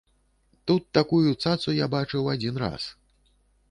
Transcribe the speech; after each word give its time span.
Тут 0.71 0.87
такую 0.99 1.35
цацу 1.43 1.77
я 1.85 1.91
бачыў 1.95 2.35
адзін 2.37 2.63
раз. 2.67 2.93